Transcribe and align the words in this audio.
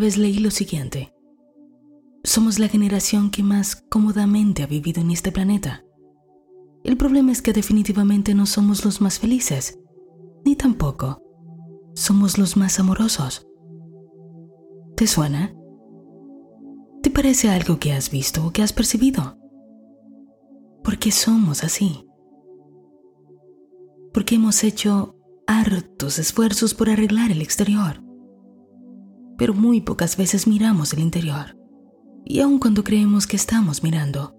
vez 0.00 0.16
leí 0.16 0.40
lo 0.40 0.50
siguiente. 0.50 1.14
Somos 2.24 2.58
la 2.58 2.66
generación 2.68 3.30
que 3.30 3.44
más 3.44 3.76
cómodamente 3.88 4.64
ha 4.64 4.66
vivido 4.66 5.00
en 5.00 5.12
este 5.12 5.30
planeta. 5.30 5.84
El 6.82 6.96
problema 6.96 7.30
es 7.30 7.42
que 7.42 7.52
definitivamente 7.52 8.34
no 8.34 8.46
somos 8.46 8.84
los 8.84 9.00
más 9.00 9.20
felices, 9.20 9.78
ni 10.44 10.56
tampoco 10.56 11.22
somos 11.94 12.38
los 12.38 12.56
más 12.56 12.80
amorosos. 12.80 13.46
¿Te 14.96 15.06
suena? 15.06 15.54
¿Te 17.02 17.10
parece 17.10 17.48
algo 17.48 17.78
que 17.78 17.92
has 17.92 18.10
visto 18.10 18.44
o 18.46 18.50
que 18.50 18.62
has 18.62 18.72
percibido? 18.72 19.38
¿Por 20.82 20.98
qué 20.98 21.10
somos 21.10 21.64
así? 21.64 22.06
Porque 24.12 24.34
hemos 24.34 24.64
hecho 24.64 25.16
hartos 25.46 26.18
esfuerzos 26.18 26.74
por 26.74 26.90
arreglar 26.90 27.30
el 27.30 27.42
exterior, 27.42 28.02
pero 29.40 29.54
muy 29.54 29.80
pocas 29.80 30.18
veces 30.18 30.46
miramos 30.46 30.92
el 30.92 30.98
interior. 30.98 31.56
Y 32.26 32.40
aun 32.40 32.58
cuando 32.58 32.84
creemos 32.84 33.26
que 33.26 33.36
estamos 33.36 33.82
mirando, 33.82 34.36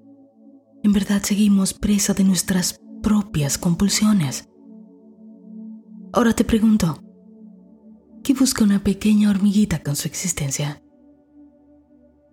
en 0.83 0.93
verdad 0.93 1.23
seguimos 1.23 1.73
presa 1.73 2.13
de 2.13 2.23
nuestras 2.23 2.79
propias 3.01 3.57
compulsiones. 3.57 4.47
Ahora 6.13 6.33
te 6.33 6.43
pregunto, 6.43 7.01
¿qué 8.23 8.35
busca 8.35 8.63
una 8.63 8.83
pequeña 8.83 9.31
hormiguita 9.31 9.81
con 9.81 9.95
su 9.95 10.07
existencia? 10.07 10.83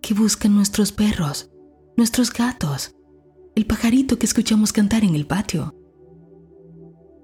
¿Qué 0.03 0.13
buscan 0.13 0.53
nuestros 0.53 0.91
perros, 0.91 1.49
nuestros 1.97 2.31
gatos, 2.31 2.95
el 3.55 3.65
pajarito 3.65 4.19
que 4.19 4.27
escuchamos 4.27 4.73
cantar 4.73 5.03
en 5.03 5.15
el 5.15 5.25
patio? 5.25 5.73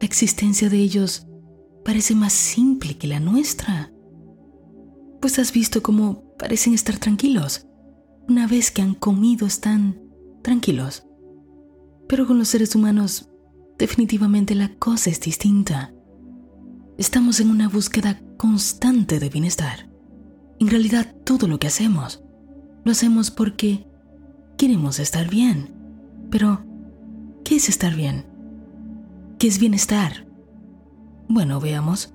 La 0.02 0.08
existencia 0.08 0.72
de 0.72 0.77
ellos 0.77 1.27
parece 1.84 2.16
más 2.16 2.34
simple 2.34 2.98
que 2.98 3.05
la 3.05 3.20
nuestra. 3.20 3.91
Pues 5.25 5.39
has 5.39 5.52
visto 5.52 5.81
cómo 5.81 6.21
parecen 6.38 6.75
estar 6.75 6.99
tranquilos. 6.99 7.66
Una 8.29 8.45
vez 8.45 8.70
que 8.70 8.83
han 8.83 8.94
comido 8.94 9.47
están 9.47 10.00
tranquilos. 10.44 11.08
Pero 12.08 12.27
con 12.27 12.38
los 12.38 12.47
seres 12.47 12.75
humanos 12.75 13.31
definitivamente 13.80 14.53
la 14.53 14.75
cosa 14.75 15.09
es 15.09 15.19
distinta. 15.19 15.95
Estamos 17.00 17.39
en 17.39 17.50
una 17.50 17.67
búsqueda 17.67 18.22
constante 18.38 19.19
de 19.19 19.30
bienestar. 19.30 19.89
En 20.59 20.67
realidad 20.67 21.16
todo 21.23 21.47
lo 21.47 21.57
que 21.57 21.66
hacemos 21.66 22.23
lo 22.83 22.91
hacemos 22.91 23.31
porque 23.31 23.88
queremos 24.59 25.00
estar 25.00 25.28
bien. 25.28 25.73
Pero, 26.30 26.63
¿qué 27.44 27.55
es 27.55 27.67
estar 27.67 27.95
bien? 27.95 28.28
¿Qué 29.39 29.47
es 29.47 29.57
bienestar? 29.57 30.28
Bueno, 31.28 31.59
veamos. 31.59 32.14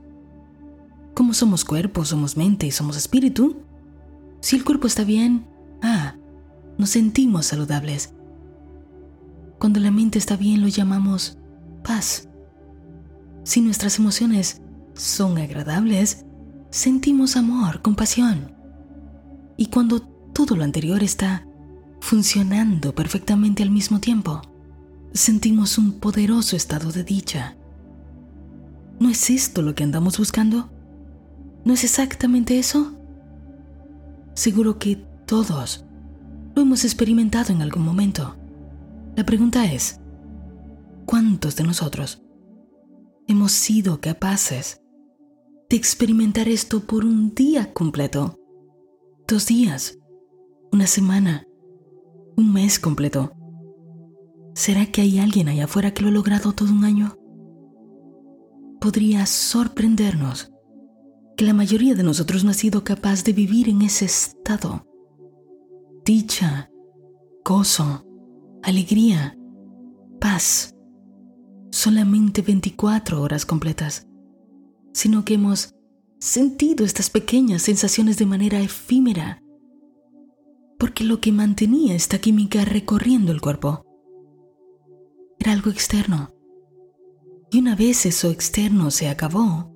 Como 1.20 1.34
somos 1.34 1.66
cuerpo, 1.66 2.06
somos 2.06 2.38
mente 2.38 2.66
y 2.66 2.70
somos 2.70 2.96
espíritu, 2.96 3.58
si 4.40 4.56
el 4.56 4.64
cuerpo 4.64 4.86
está 4.86 5.04
bien, 5.04 5.46
ah, 5.82 6.14
nos 6.78 6.88
sentimos 6.88 7.44
saludables. 7.44 8.14
Cuando 9.58 9.80
la 9.80 9.90
mente 9.90 10.18
está 10.18 10.38
bien 10.38 10.62
lo 10.62 10.68
llamamos 10.68 11.36
paz. 11.84 12.30
Si 13.44 13.60
nuestras 13.60 13.98
emociones 13.98 14.62
son 14.94 15.36
agradables, 15.36 16.24
sentimos 16.70 17.36
amor, 17.36 17.82
compasión. 17.82 18.54
Y 19.58 19.66
cuando 19.66 20.00
todo 20.00 20.56
lo 20.56 20.64
anterior 20.64 21.02
está 21.02 21.46
funcionando 22.00 22.94
perfectamente 22.94 23.62
al 23.62 23.70
mismo 23.70 24.00
tiempo, 24.00 24.40
sentimos 25.12 25.76
un 25.76 26.00
poderoso 26.00 26.56
estado 26.56 26.90
de 26.92 27.04
dicha. 27.04 27.58
¿No 28.98 29.10
es 29.10 29.28
esto 29.28 29.60
lo 29.60 29.74
que 29.74 29.84
andamos 29.84 30.16
buscando? 30.16 30.79
¿No 31.64 31.74
es 31.74 31.84
exactamente 31.84 32.58
eso? 32.58 32.96
Seguro 34.34 34.78
que 34.78 34.96
todos 35.26 35.84
lo 36.54 36.62
hemos 36.62 36.84
experimentado 36.84 37.52
en 37.52 37.62
algún 37.62 37.84
momento. 37.84 38.36
La 39.16 39.24
pregunta 39.24 39.70
es, 39.70 40.00
¿cuántos 41.04 41.56
de 41.56 41.64
nosotros 41.64 42.22
hemos 43.26 43.52
sido 43.52 44.00
capaces 44.00 44.80
de 45.68 45.76
experimentar 45.76 46.48
esto 46.48 46.80
por 46.80 47.04
un 47.04 47.34
día 47.34 47.72
completo? 47.72 48.38
Dos 49.28 49.46
días, 49.46 49.98
una 50.72 50.86
semana, 50.86 51.44
un 52.36 52.52
mes 52.52 52.78
completo. 52.78 53.32
¿Será 54.54 54.86
que 54.86 55.02
hay 55.02 55.18
alguien 55.18 55.48
allá 55.48 55.64
afuera 55.64 55.92
que 55.92 56.02
lo 56.02 56.08
ha 56.08 56.12
logrado 56.12 56.52
todo 56.52 56.72
un 56.72 56.84
año? 56.84 57.16
Podría 58.80 59.26
sorprendernos 59.26 60.49
que 61.40 61.46
la 61.46 61.54
mayoría 61.54 61.94
de 61.94 62.02
nosotros 62.02 62.44
no 62.44 62.50
ha 62.50 62.52
sido 62.52 62.84
capaz 62.84 63.24
de 63.24 63.32
vivir 63.32 63.70
en 63.70 63.80
ese 63.80 64.04
estado. 64.04 64.86
Dicha, 66.04 66.70
gozo, 67.42 68.04
alegría, 68.62 69.38
paz. 70.20 70.76
Solamente 71.70 72.42
24 72.42 73.22
horas 73.22 73.46
completas, 73.46 74.06
sino 74.92 75.24
que 75.24 75.32
hemos 75.32 75.74
sentido 76.18 76.84
estas 76.84 77.08
pequeñas 77.08 77.62
sensaciones 77.62 78.18
de 78.18 78.26
manera 78.26 78.60
efímera 78.60 79.42
porque 80.78 81.04
lo 81.04 81.22
que 81.22 81.32
mantenía 81.32 81.94
esta 81.94 82.18
química 82.18 82.66
recorriendo 82.66 83.32
el 83.32 83.40
cuerpo 83.40 83.86
era 85.38 85.52
algo 85.52 85.70
externo. 85.70 86.34
Y 87.50 87.60
una 87.60 87.76
vez 87.76 88.04
eso 88.04 88.30
externo 88.30 88.90
se 88.90 89.08
acabó, 89.08 89.74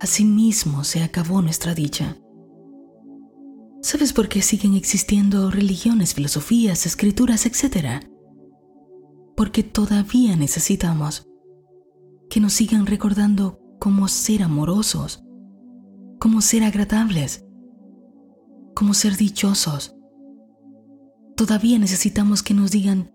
asimismo 0.00 0.84
se 0.84 1.02
acabó 1.02 1.42
nuestra 1.42 1.74
dicha. 1.74 2.16
¿Sabes 3.82 4.12
por 4.12 4.28
qué 4.28 4.42
siguen 4.42 4.74
existiendo 4.74 5.50
religiones, 5.50 6.14
filosofías, 6.14 6.86
escrituras, 6.86 7.46
etcétera? 7.46 8.00
Porque 9.36 9.62
todavía 9.62 10.36
necesitamos 10.36 11.26
que 12.28 12.40
nos 12.40 12.52
sigan 12.52 12.86
recordando 12.86 13.60
cómo 13.78 14.08
ser 14.08 14.42
amorosos, 14.42 15.22
cómo 16.18 16.40
ser 16.40 16.64
agradables, 16.64 17.44
cómo 18.74 18.92
ser 18.94 19.16
dichosos. 19.16 19.94
Todavía 21.36 21.78
necesitamos 21.78 22.42
que 22.42 22.54
nos 22.54 22.70
digan 22.70 23.12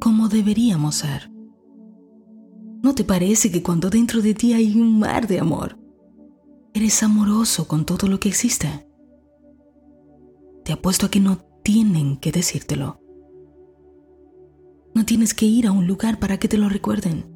cómo 0.00 0.28
deberíamos 0.28 0.96
ser. 0.96 1.30
¿No 2.82 2.94
te 2.94 3.04
parece 3.04 3.50
que 3.50 3.62
cuando 3.62 3.88
dentro 3.88 4.20
de 4.20 4.34
ti 4.34 4.52
hay 4.52 4.78
un 4.78 4.98
mar 4.98 5.28
de 5.28 5.38
amor, 5.38 5.78
eres 6.74 7.02
amoroso 7.02 7.68
con 7.68 7.84
todo 7.84 8.08
lo 8.08 8.20
que 8.20 8.28
existe? 8.28 8.86
Te 10.64 10.72
apuesto 10.72 11.06
a 11.06 11.10
que 11.10 11.20
no 11.20 11.38
tienen 11.62 12.16
que 12.16 12.32
decírtelo. 12.32 13.00
No 14.94 15.04
tienes 15.04 15.34
que 15.34 15.46
ir 15.46 15.66
a 15.66 15.72
un 15.72 15.86
lugar 15.86 16.18
para 16.18 16.38
que 16.38 16.48
te 16.48 16.58
lo 16.58 16.68
recuerden. 16.68 17.26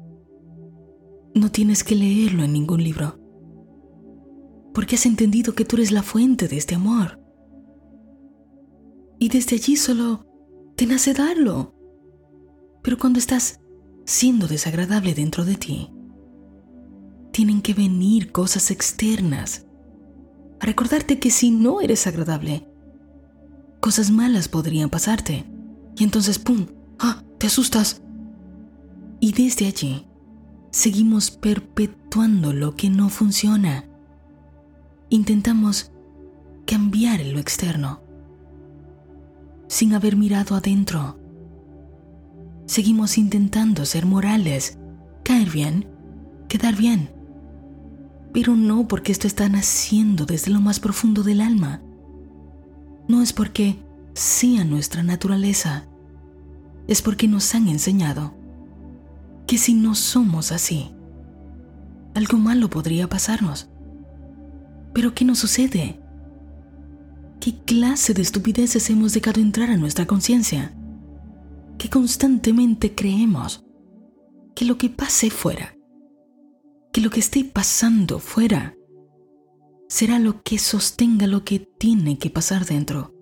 No 1.33 1.51
tienes 1.51 1.83
que 1.83 1.95
leerlo 1.95 2.43
en 2.43 2.53
ningún 2.53 2.83
libro. 2.83 3.19
Porque 4.73 4.95
has 4.95 5.05
entendido 5.05 5.53
que 5.53 5.65
tú 5.65 5.75
eres 5.77 5.91
la 5.91 6.03
fuente 6.03 6.47
de 6.47 6.57
este 6.57 6.75
amor 6.75 7.19
y 9.19 9.29
desde 9.29 9.55
allí 9.55 9.75
solo 9.75 10.25
te 10.75 10.85
nace 10.85 11.13
darlo. 11.13 11.73
Pero 12.83 12.97
cuando 12.97 13.19
estás 13.19 13.59
siendo 14.05 14.47
desagradable 14.47 15.13
dentro 15.13 15.43
de 15.43 15.55
ti, 15.55 15.89
tienen 17.37 17.61
que 17.61 17.75
venir 17.75 18.31
cosas 18.31 18.71
externas 18.71 19.67
a 20.59 20.65
recordarte 20.65 21.19
que 21.19 21.29
si 21.29 21.51
no 21.51 21.81
eres 21.81 22.07
agradable, 22.07 22.67
cosas 23.79 24.09
malas 24.09 24.47
podrían 24.47 24.89
pasarte. 24.89 25.45
Y 25.95 26.03
entonces, 26.03 26.39
¡pum! 26.39 26.65
¡Ah! 26.97 27.21
¡Te 27.37 27.45
asustas! 27.45 28.01
Y 29.19 29.33
desde 29.33 29.67
allí, 29.67 30.07
seguimos 30.71 31.29
perpetuando 31.29 32.53
lo 32.53 32.75
que 32.75 32.89
no 32.89 33.07
funciona. 33.07 33.87
Intentamos 35.09 35.91
cambiar 36.65 37.23
lo 37.23 37.37
externo 37.37 38.01
sin 39.67 39.93
haber 39.93 40.15
mirado 40.15 40.55
adentro. 40.55 41.19
Seguimos 42.65 43.19
intentando 43.19 43.85
ser 43.85 44.07
morales, 44.07 44.79
caer 45.23 45.51
bien, 45.51 45.87
quedar 46.49 46.75
bien. 46.75 47.15
Pero 48.33 48.55
no 48.55 48.87
porque 48.87 49.11
esto 49.11 49.27
está 49.27 49.49
naciendo 49.49 50.25
desde 50.25 50.51
lo 50.51 50.61
más 50.61 50.79
profundo 50.79 51.23
del 51.23 51.41
alma. 51.41 51.81
No 53.07 53.21
es 53.21 53.33
porque 53.33 53.79
sea 54.13 54.63
nuestra 54.63 55.03
naturaleza. 55.03 55.87
Es 56.87 57.01
porque 57.01 57.27
nos 57.27 57.53
han 57.55 57.67
enseñado 57.67 58.35
que 59.47 59.57
si 59.57 59.73
no 59.73 59.95
somos 59.95 60.51
así, 60.51 60.91
algo 62.13 62.37
malo 62.37 62.69
podría 62.69 63.07
pasarnos. 63.07 63.69
Pero 64.93 65.13
¿qué 65.13 65.23
nos 65.23 65.39
sucede? 65.39 66.01
¿Qué 67.39 67.55
clase 67.63 68.13
de 68.13 68.23
estupideces 68.23 68.89
hemos 68.89 69.13
dejado 69.13 69.39
entrar 69.39 69.69
a 69.69 69.77
nuestra 69.77 70.05
conciencia? 70.05 70.75
Que 71.77 71.89
constantemente 71.89 72.95
creemos 72.95 73.63
que 74.55 74.65
lo 74.65 74.77
que 74.77 74.89
pase 74.89 75.29
fuera, 75.29 75.76
que 76.91 77.01
lo 77.01 77.09
que 77.09 77.19
esté 77.19 77.43
pasando 77.43 78.19
fuera, 78.19 78.75
será 79.87 80.19
lo 80.19 80.41
que 80.41 80.57
sostenga 80.57 81.27
lo 81.27 81.43
que 81.43 81.59
tiene 81.59 82.17
que 82.17 82.29
pasar 82.29 82.65
dentro. 82.65 83.13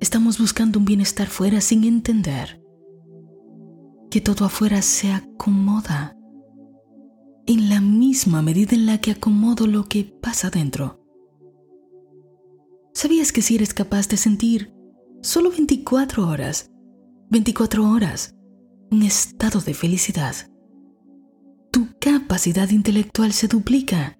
Estamos 0.00 0.38
buscando 0.38 0.78
un 0.78 0.84
bienestar 0.84 1.28
fuera 1.28 1.60
sin 1.60 1.84
entender 1.84 2.62
que 4.10 4.20
todo 4.20 4.44
afuera 4.44 4.82
se 4.82 5.12
acomoda 5.12 6.16
en 7.46 7.68
la 7.68 7.80
misma 7.80 8.42
medida 8.42 8.74
en 8.74 8.86
la 8.86 8.98
que 8.98 9.10
acomodo 9.10 9.66
lo 9.66 9.84
que 9.84 10.04
pasa 10.04 10.50
dentro. 10.50 11.00
¿Sabías 12.94 13.32
que 13.32 13.42
si 13.42 13.56
eres 13.56 13.74
capaz 13.74 14.08
de 14.08 14.16
sentir 14.16 14.72
solo 15.20 15.50
24 15.50 16.28
horas, 16.28 16.70
24 17.30 17.90
horas, 17.90 18.36
un 18.90 19.02
estado 19.02 19.60
de 19.60 19.74
felicidad, 19.74 20.34
capacidad 22.04 22.68
intelectual 22.68 23.32
se 23.32 23.48
duplica? 23.48 24.18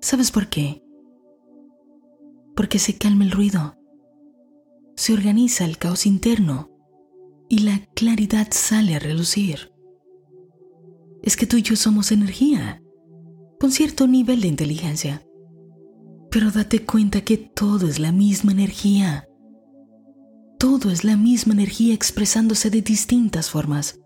¿Sabes 0.00 0.32
por 0.32 0.48
qué? 0.48 0.82
Porque 2.56 2.80
se 2.80 2.98
calma 2.98 3.22
el 3.22 3.30
ruido, 3.30 3.78
se 4.96 5.12
organiza 5.12 5.64
el 5.64 5.78
caos 5.78 6.04
interno 6.04 6.68
y 7.48 7.60
la 7.60 7.78
claridad 7.94 8.48
sale 8.50 8.96
a 8.96 8.98
relucir. 8.98 9.72
Es 11.22 11.36
que 11.36 11.46
tú 11.46 11.58
y 11.58 11.62
yo 11.62 11.76
somos 11.76 12.10
energía, 12.10 12.82
con 13.60 13.70
cierto 13.70 14.08
nivel 14.08 14.40
de 14.40 14.48
inteligencia. 14.48 15.24
Pero 16.28 16.50
date 16.50 16.84
cuenta 16.84 17.20
que 17.20 17.36
todo 17.36 17.86
es 17.86 18.00
la 18.00 18.10
misma 18.10 18.50
energía. 18.50 19.28
Todo 20.58 20.90
es 20.90 21.04
la 21.04 21.16
misma 21.16 21.52
energía 21.52 21.94
expresándose 21.94 22.68
de 22.68 22.82
distintas 22.82 23.48
formas. 23.48 23.99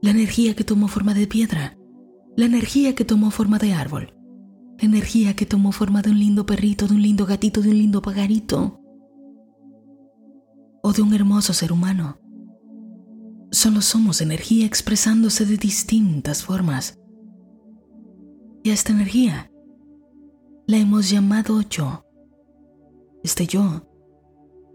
La 0.00 0.10
energía 0.10 0.54
que 0.54 0.64
tomó 0.64 0.86
forma 0.86 1.12
de 1.12 1.26
piedra, 1.26 1.76
la 2.36 2.46
energía 2.46 2.94
que 2.94 3.04
tomó 3.04 3.32
forma 3.32 3.58
de 3.58 3.72
árbol, 3.72 4.14
la 4.78 4.84
energía 4.84 5.34
que 5.34 5.44
tomó 5.44 5.72
forma 5.72 6.02
de 6.02 6.10
un 6.10 6.20
lindo 6.20 6.46
perrito, 6.46 6.86
de 6.86 6.94
un 6.94 7.02
lindo 7.02 7.26
gatito, 7.26 7.62
de 7.62 7.70
un 7.70 7.78
lindo 7.78 8.00
pagarito, 8.00 8.80
o 10.82 10.92
de 10.92 11.02
un 11.02 11.12
hermoso 11.14 11.52
ser 11.52 11.72
humano. 11.72 12.20
Solo 13.50 13.80
somos 13.80 14.20
energía 14.20 14.66
expresándose 14.66 15.46
de 15.46 15.56
distintas 15.56 16.44
formas. 16.44 16.98
Y 18.62 18.70
a 18.70 18.74
esta 18.74 18.92
energía 18.92 19.50
la 20.68 20.76
hemos 20.76 21.10
llamado 21.10 21.62
yo. 21.62 22.04
Este 23.24 23.46
yo 23.46 23.88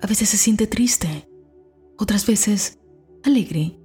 a 0.01 0.07
veces 0.07 0.27
se 0.27 0.37
siente 0.37 0.67
triste, 0.67 1.29
otras 1.97 2.27
veces 2.27 2.77
alegre, 3.23 3.79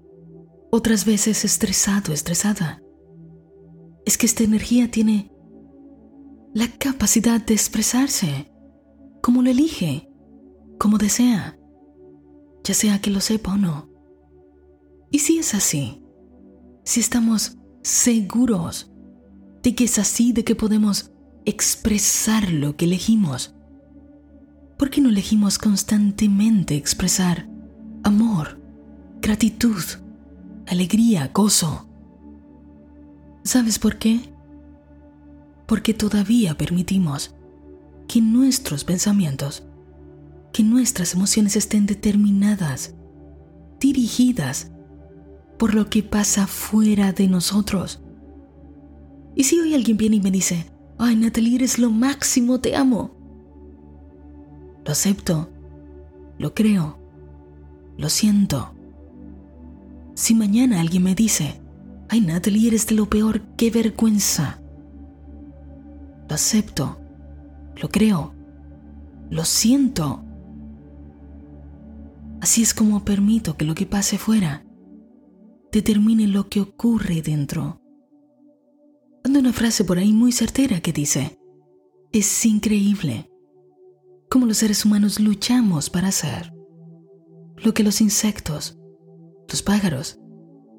otras 0.70 1.04
veces 1.04 1.44
estresado, 1.44 2.12
estresada. 2.12 2.82
Es 4.04 4.18
que 4.18 4.26
esta 4.26 4.44
energía 4.44 4.90
tiene 4.90 5.32
la 6.54 6.68
capacidad 6.78 7.44
de 7.44 7.54
expresarse 7.54 8.50
como 9.22 9.42
lo 9.42 9.50
elige, 9.50 10.08
como 10.78 10.98
desea, 10.98 11.58
ya 12.64 12.74
sea 12.74 13.00
que 13.00 13.10
lo 13.10 13.20
sepa 13.20 13.54
o 13.54 13.56
no. 13.56 13.90
Y 15.10 15.20
si 15.20 15.38
es 15.38 15.54
así, 15.54 16.02
si 16.84 17.00
estamos 17.00 17.58
seguros 17.82 18.92
de 19.62 19.74
que 19.74 19.84
es 19.84 19.98
así, 19.98 20.32
de 20.32 20.44
que 20.44 20.54
podemos 20.54 21.12
expresar 21.44 22.50
lo 22.50 22.76
que 22.76 22.84
elegimos. 22.84 23.54
¿Por 24.78 24.90
qué 24.90 25.00
no 25.00 25.08
elegimos 25.08 25.58
constantemente 25.58 26.76
expresar 26.76 27.48
amor, 28.04 28.60
gratitud, 29.20 29.82
alegría, 30.68 31.30
gozo? 31.32 31.86
¿Sabes 33.42 33.78
por 33.78 33.98
qué? 33.98 34.20
Porque 35.66 35.94
todavía 35.94 36.56
permitimos 36.56 37.34
que 38.06 38.20
nuestros 38.20 38.84
pensamientos, 38.84 39.64
que 40.52 40.62
nuestras 40.62 41.14
emociones 41.14 41.56
estén 41.56 41.86
determinadas, 41.86 42.94
dirigidas 43.80 44.70
por 45.58 45.74
lo 45.74 45.90
que 45.90 46.02
pasa 46.02 46.46
fuera 46.46 47.12
de 47.12 47.28
nosotros. 47.28 48.00
Y 49.34 49.44
si 49.44 49.58
hoy 49.60 49.74
alguien 49.74 49.96
viene 49.96 50.16
y 50.16 50.20
me 50.20 50.30
dice, 50.30 50.70
Ay, 50.98 51.14
Natalie, 51.14 51.56
eres 51.56 51.78
lo 51.78 51.90
máximo, 51.90 52.60
te 52.60 52.74
amo. 52.74 53.12
Lo 54.84 54.92
acepto, 54.92 55.48
lo 56.38 56.54
creo, 56.54 56.98
lo 57.96 58.08
siento. 58.08 58.74
Si 60.18 60.34
mañana 60.34 60.80
alguien 60.80 61.04
me 61.04 61.14
dice, 61.14 61.60
ay, 62.08 62.20
Natalie, 62.20 62.68
eres 62.68 62.86
de 62.88 62.96
lo 62.96 63.08
peor, 63.08 63.42
qué 63.56 63.70
vergüenza. 63.70 64.60
Lo 66.28 66.34
acepto, 66.34 66.98
lo 67.80 67.88
creo, 67.88 68.34
lo 69.30 69.44
siento. 69.44 70.24
Así 72.40 72.62
es 72.62 72.74
como 72.74 73.04
permito 73.04 73.56
que 73.56 73.64
lo 73.64 73.74
que 73.74 73.86
pase 73.86 74.18
fuera 74.18 74.64
determine 75.70 76.26
lo 76.26 76.48
que 76.48 76.60
ocurre 76.60 77.22
dentro 77.22 77.80
una 79.38 79.52
frase 79.52 79.84
por 79.84 79.98
ahí 79.98 80.12
muy 80.12 80.32
certera 80.32 80.80
que 80.80 80.92
dice, 80.92 81.38
es 82.12 82.44
increíble 82.44 83.30
cómo 84.28 84.46
los 84.46 84.58
seres 84.58 84.84
humanos 84.84 85.20
luchamos 85.20 85.90
para 85.90 86.08
hacer 86.08 86.52
lo 87.56 87.74
que 87.74 87.82
los 87.82 88.00
insectos, 88.00 88.77
los 89.48 89.62
pájaros 89.62 90.18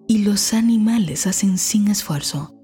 y 0.07 0.19
los 0.19 0.53
animales 0.53 1.27
hacen 1.27 1.57
sin 1.57 1.87
esfuerzo. 1.87 2.55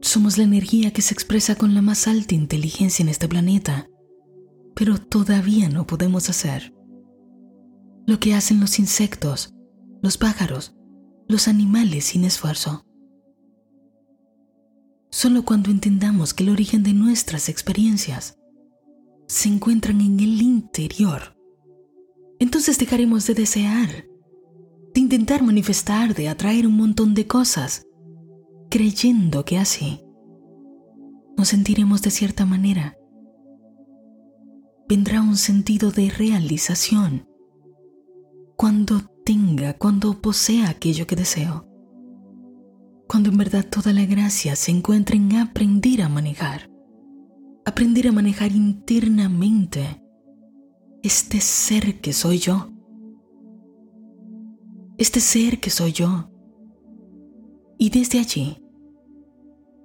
Somos 0.00 0.38
la 0.38 0.44
energía 0.44 0.92
que 0.92 1.02
se 1.02 1.14
expresa 1.14 1.56
con 1.56 1.74
la 1.74 1.82
más 1.82 2.06
alta 2.06 2.34
inteligencia 2.34 3.02
en 3.02 3.08
este 3.08 3.28
planeta, 3.28 3.88
pero 4.74 4.98
todavía 4.98 5.68
no 5.68 5.86
podemos 5.86 6.28
hacer 6.28 6.72
lo 8.06 8.20
que 8.20 8.34
hacen 8.34 8.60
los 8.60 8.78
insectos, 8.78 9.54
los 10.02 10.18
pájaros, 10.18 10.76
los 11.26 11.48
animales 11.48 12.04
sin 12.04 12.24
esfuerzo. 12.24 12.84
Solo 15.10 15.44
cuando 15.44 15.70
entendamos 15.70 16.34
que 16.34 16.42
el 16.42 16.50
origen 16.50 16.82
de 16.82 16.92
nuestras 16.92 17.48
experiencias 17.48 18.36
se 19.26 19.48
encuentran 19.48 20.02
en 20.02 20.20
el 20.20 20.42
interior, 20.42 21.33
entonces 22.38 22.78
dejaremos 22.78 23.26
de 23.26 23.34
desear, 23.34 24.06
de 24.94 25.00
intentar 25.00 25.42
manifestar, 25.42 26.14
de 26.14 26.28
atraer 26.28 26.66
un 26.66 26.76
montón 26.76 27.14
de 27.14 27.26
cosas, 27.26 27.86
creyendo 28.70 29.44
que 29.44 29.58
así 29.58 30.00
nos 31.36 31.48
sentiremos 31.48 32.02
de 32.02 32.10
cierta 32.10 32.46
manera. 32.46 32.96
Vendrá 34.88 35.22
un 35.22 35.36
sentido 35.36 35.90
de 35.90 36.10
realización 36.10 37.26
cuando 38.56 39.00
tenga, 39.24 39.74
cuando 39.74 40.20
posea 40.20 40.68
aquello 40.68 41.06
que 41.06 41.16
deseo 41.16 41.68
cuando 43.06 43.30
en 43.30 43.36
verdad 43.36 43.64
toda 43.68 43.92
la 43.92 44.04
gracia 44.06 44.56
se 44.56 44.70
encuentra 44.70 45.16
en 45.16 45.36
aprender 45.36 46.02
a 46.02 46.08
manejar, 46.08 46.70
aprender 47.64 48.08
a 48.08 48.12
manejar 48.12 48.52
internamente 48.52 50.02
este 51.04 51.40
ser 51.40 52.00
que 52.00 52.12
soy 52.12 52.38
yo, 52.38 52.72
este 54.98 55.20
ser 55.20 55.60
que 55.60 55.70
soy 55.70 55.92
yo, 55.92 56.30
y 57.78 57.90
desde 57.90 58.18
allí 58.18 58.60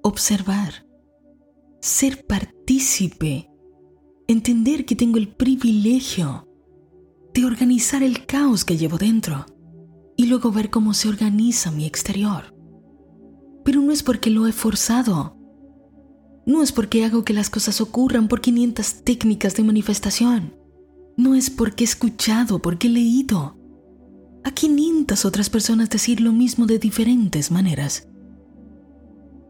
observar, 0.01 0.87
ser 1.81 2.25
partícipe, 2.25 3.51
entender 4.27 4.85
que 4.85 4.95
tengo 4.95 5.17
el 5.17 5.27
privilegio 5.27 6.47
de 7.33 7.45
organizar 7.45 8.01
el 8.01 8.25
caos 8.25 8.65
que 8.65 8.77
llevo 8.77 8.97
dentro 8.97 9.45
y 10.17 10.25
luego 10.25 10.51
ver 10.51 10.71
cómo 10.71 10.93
se 10.93 11.09
organiza 11.09 11.69
mi 11.69 11.85
exterior 11.85 12.59
pero 13.69 13.81
no 13.81 13.91
es 13.91 14.01
porque 14.01 14.31
lo 14.31 14.47
he 14.47 14.51
forzado. 14.51 15.37
No 16.47 16.63
es 16.63 16.71
porque 16.71 17.05
hago 17.05 17.23
que 17.23 17.33
las 17.33 17.51
cosas 17.51 17.81
ocurran 17.81 18.27
por 18.27 18.41
500 18.41 19.03
técnicas 19.03 19.55
de 19.55 19.63
manifestación. 19.63 20.55
No 21.19 21.35
es 21.35 21.49
porque 21.49 21.83
he 21.83 21.87
escuchado, 21.87 22.61
porque 22.61 22.87
he 22.87 22.91
leído 22.91 23.57
a 24.45 24.51
500 24.51 25.25
otras 25.25 25.49
personas 25.49 25.89
decir 25.89 26.21
lo 26.21 26.31
mismo 26.31 26.65
de 26.65 26.79
diferentes 26.79 27.51
maneras. 27.51 28.07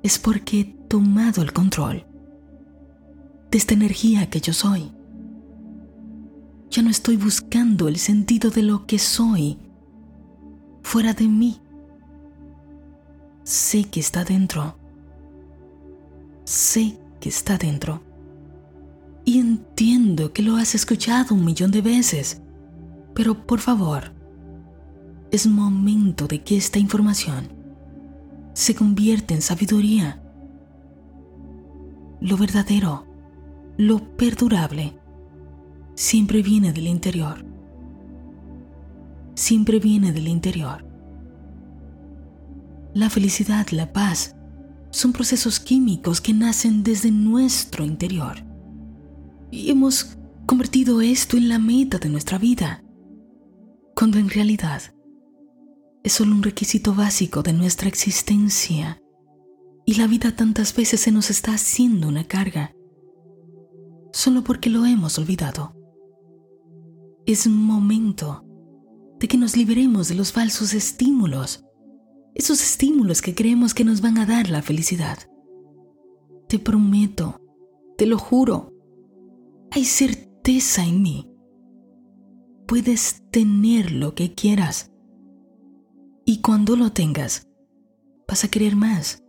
Es 0.01 0.17
porque 0.17 0.59
he 0.61 0.63
tomado 0.88 1.43
el 1.43 1.53
control 1.53 2.07
de 3.51 3.57
esta 3.59 3.75
energía 3.75 4.31
que 4.31 4.41
yo 4.41 4.51
soy. 4.51 4.91
Ya 6.71 6.81
no 6.81 6.89
estoy 6.89 7.17
buscando 7.17 7.88
el 7.88 7.97
sentido 7.97 8.49
de 8.49 8.63
lo 8.63 8.88
que 8.88 8.97
soy 8.97 9.59
fuera 10.81 11.13
de 11.13 11.27
mí 11.27 11.61
sé 13.43 13.83
que 13.83 13.99
está 13.99 14.23
dentro. 14.23 14.75
Sé 16.45 16.97
que 17.19 17.29
está 17.29 17.59
dentro. 17.59 18.08
Y 19.29 19.38
entiendo 19.38 20.33
que 20.33 20.41
lo 20.41 20.55
has 20.55 20.74
escuchado 20.74 21.36
un 21.36 21.45
millón 21.45 21.69
de 21.69 21.83
veces. 21.83 22.41
Pero 23.13 23.45
por 23.45 23.59
favor, 23.59 24.12
es 25.29 25.45
momento 25.45 26.25
de 26.25 26.41
que 26.41 26.57
esta 26.57 26.79
información 26.79 27.48
se 28.53 28.74
convierte 28.74 29.36
en 29.36 29.43
sabiduría. 29.43 30.19
Lo 32.19 32.38
verdadero, 32.38 33.05
lo 33.77 34.00
perdurable, 34.17 34.98
siempre 35.93 36.41
viene 36.41 36.74
del 36.74 36.88
interior. 36.88 37.45
Siempre 39.36 39.79
viene 39.79 40.12
del 40.12 40.27
interior. 40.27 40.83
La 42.95 43.12
felicidad, 43.12 43.67
la 43.69 43.93
paz, 43.93 44.36
son 44.89 45.13
procesos 45.13 45.59
químicos 45.59 46.19
que 46.19 46.33
nacen 46.33 46.81
desde 46.81 47.12
nuestro 47.12 47.86
interior. 47.86 48.49
Y 49.51 49.70
hemos 49.72 50.18
convertido 50.46 51.01
esto 51.01 51.38
en 51.38 51.50
la 51.50 51.60
meta 51.60 51.98
de 51.98 52.10
nuestra 52.10 52.38
vida, 52.38 52.84
cuando 53.96 54.18
en 54.18 54.29
realidad 54.29 54.82
es 56.03 56.13
solo 56.13 56.34
un 56.34 56.44
requisito 56.44 56.94
básico 56.94 57.44
de 57.44 57.53
nuestra 57.53 57.88
existencia. 57.88 59.01
Y 59.86 59.96
la 59.96 60.08
vida 60.08 60.36
tantas 60.36 60.75
veces 60.75 61.01
se 61.01 61.12
nos 61.12 61.29
está 61.29 61.53
haciendo 61.53 62.08
una 62.08 62.24
carga, 62.24 62.74
solo 64.12 64.44
porque 64.44 64.70
lo 64.70 64.86
hemos 64.86 65.18
olvidado. 65.18 65.75
Es 67.25 67.48
momento 67.48 68.46
de 69.20 69.27
que 69.27 69.38
nos 69.38 69.58
liberemos 69.58 70.08
de 70.08 70.15
los 70.15 70.32
falsos 70.32 70.74
estímulos 70.74 71.65
esos 72.39 72.62
estímulos 72.62 73.22
que 73.22 73.36
creemos 73.36 73.74
que 73.74 73.84
nos 73.84 74.01
van 74.01 74.18
a 74.18 74.25
dar 74.25 74.50
la 74.50 74.62
felicidad. 74.62 75.18
Te 76.48 76.58
prometo, 76.58 77.41
te 77.98 78.06
lo 78.06 78.18
juro, 78.18 78.72
hay 79.71 79.85
certeza 79.85 80.83
en 80.83 81.01
mí. 81.01 81.29
Puedes 82.67 83.23
tener 83.31 83.91
lo 83.91 84.15
que 84.15 84.33
quieras. 84.33 84.91
Y 86.25 86.41
cuando 86.41 86.75
lo 86.75 86.91
tengas, 86.91 87.47
vas 88.27 88.43
a 88.43 88.47
querer 88.47 88.75
más. 88.75 89.23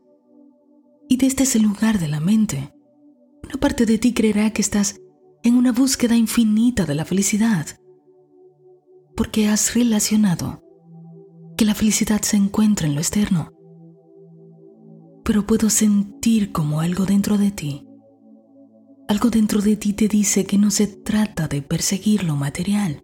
Y 1.08 1.16
desde 1.16 1.44
ese 1.44 1.58
lugar 1.58 1.98
de 1.98 2.08
la 2.08 2.20
mente, 2.20 2.72
una 3.42 3.58
parte 3.58 3.86
de 3.86 3.98
ti 3.98 4.12
creerá 4.12 4.52
que 4.52 4.62
estás 4.62 5.00
en 5.42 5.56
una 5.56 5.72
búsqueda 5.72 6.16
infinita 6.16 6.84
de 6.84 6.94
la 6.94 7.04
felicidad, 7.04 7.66
porque 9.16 9.48
has 9.48 9.74
relacionado 9.74 10.62
que 11.56 11.64
la 11.64 11.74
felicidad 11.74 12.20
se 12.22 12.36
encuentra 12.36 12.86
en 12.86 12.94
lo 12.94 13.00
externo, 13.00 13.52
pero 15.24 15.46
puedo 15.46 15.70
sentir 15.70 16.52
como 16.52 16.80
algo 16.80 17.06
dentro 17.06 17.38
de 17.38 17.50
ti. 17.50 17.89
Algo 19.10 19.28
dentro 19.28 19.60
de 19.60 19.74
ti 19.74 19.92
te 19.92 20.06
dice 20.06 20.46
que 20.46 20.56
no 20.56 20.70
se 20.70 20.86
trata 20.86 21.48
de 21.48 21.62
perseguir 21.62 22.22
lo 22.22 22.36
material, 22.36 23.02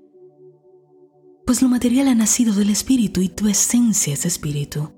pues 1.45 1.63
lo 1.63 1.69
material 1.69 2.07
ha 2.07 2.15
nacido 2.15 2.55
del 2.55 2.71
espíritu 2.71 3.23
y 3.23 3.29
tu 3.29 3.49
esencia 3.49 4.15
es 4.15 4.25
espíritu. 4.25 4.93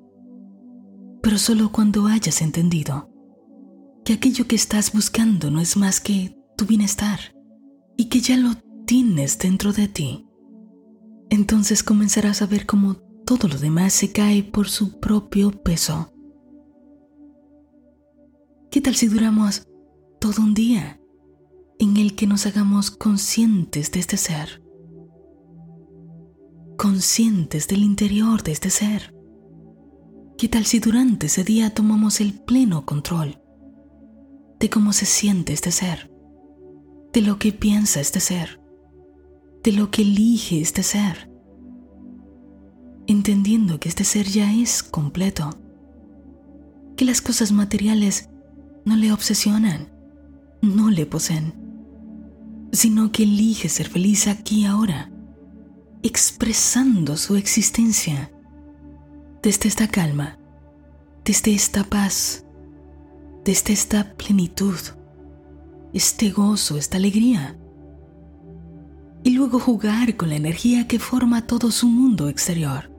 Pero 1.22 1.38
solo 1.38 1.72
cuando 1.72 2.06
hayas 2.08 2.42
entendido 2.42 3.08
que 4.04 4.12
aquello 4.12 4.46
que 4.46 4.56
estás 4.56 4.92
buscando 4.92 5.50
no 5.50 5.62
es 5.62 5.78
más 5.78 5.98
que 5.98 6.36
tu 6.58 6.66
bienestar 6.66 7.18
y 7.96 8.10
que 8.10 8.20
ya 8.20 8.36
lo 8.36 8.56
tienes 8.84 9.38
dentro 9.38 9.72
de 9.72 9.88
ti, 9.88 10.26
entonces 11.30 11.82
comenzarás 11.82 12.42
a 12.42 12.46
ver 12.46 12.66
cómo 12.66 12.96
todo 13.24 13.48
lo 13.48 13.56
demás 13.56 13.94
se 13.94 14.12
cae 14.12 14.42
por 14.42 14.68
su 14.68 15.00
propio 15.00 15.52
peso. 15.52 16.12
¿Qué 18.70 18.82
tal 18.82 18.94
si 18.94 19.06
duramos 19.06 19.66
todo 20.20 20.42
un 20.42 20.52
día 20.52 20.97
en 21.78 21.96
el 21.96 22.14
que 22.14 22.26
nos 22.26 22.46
hagamos 22.46 22.90
conscientes 22.90 23.92
de 23.92 24.00
este 24.00 24.16
ser? 24.16 24.62
Conscientes 26.76 27.68
del 27.68 27.82
interior 27.82 28.42
de 28.42 28.52
este 28.52 28.70
ser. 28.70 29.14
¿Qué 30.36 30.48
tal 30.48 30.64
si 30.64 30.78
durante 30.78 31.26
ese 31.26 31.44
día 31.44 31.70
tomamos 31.70 32.20
el 32.20 32.34
pleno 32.34 32.84
control 32.84 33.40
de 34.60 34.70
cómo 34.70 34.92
se 34.92 35.06
siente 35.06 35.52
este 35.52 35.72
ser, 35.72 36.12
de 37.12 37.22
lo 37.22 37.38
que 37.38 37.52
piensa 37.52 38.00
este 38.00 38.20
ser, 38.20 38.60
de 39.62 39.72
lo 39.72 39.90
que 39.90 40.02
elige 40.02 40.60
este 40.60 40.82
ser? 40.82 41.28
entendiendo 43.08 43.80
que 43.80 43.88
este 43.88 44.04
ser 44.04 44.26
ya 44.26 44.52
es 44.52 44.82
completo, 44.82 45.58
que 46.94 47.06
las 47.06 47.22
cosas 47.22 47.52
materiales 47.52 48.28
no 48.84 48.96
le 48.96 49.12
obsesionan, 49.12 49.88
no 50.60 50.90
le 50.90 51.06
poseen, 51.06 51.54
sino 52.72 53.12
que 53.12 53.22
elige 53.22 53.68
ser 53.68 53.88
feliz 53.88 54.26
aquí 54.26 54.60
y 54.62 54.64
ahora, 54.66 55.10
expresando 56.02 57.16
su 57.16 57.36
existencia. 57.36 58.30
Desde 59.42 59.68
esta 59.68 59.88
calma, 59.88 60.38
desde 61.24 61.54
esta 61.54 61.84
paz, 61.84 62.44
desde 63.44 63.72
esta 63.72 64.14
plenitud, 64.14 64.76
este 65.92 66.30
gozo, 66.30 66.76
esta 66.76 66.96
alegría. 66.96 67.58
Y 69.24 69.30
luego 69.30 69.58
jugar 69.58 70.16
con 70.16 70.28
la 70.28 70.36
energía 70.36 70.86
que 70.86 70.98
forma 70.98 71.46
todo 71.46 71.70
su 71.70 71.88
mundo 71.88 72.28
exterior. 72.28 72.90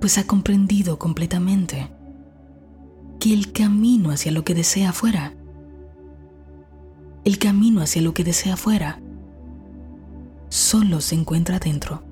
Pues 0.00 0.18
ha 0.18 0.26
comprendido 0.26 0.98
completamente 0.98 1.90
que 3.18 3.34
el 3.34 3.52
camino 3.52 4.10
hacia 4.10 4.32
lo 4.32 4.44
que 4.44 4.54
desea 4.54 4.92
fuera, 4.92 5.34
el 7.24 7.38
camino 7.38 7.82
hacia 7.82 8.02
lo 8.02 8.14
que 8.14 8.24
desea 8.24 8.56
fuera, 8.56 9.00
solo 10.48 11.00
se 11.00 11.14
encuentra 11.14 11.58
dentro. 11.58 12.02